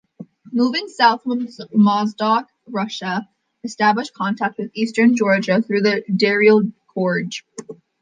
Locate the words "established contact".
3.63-4.57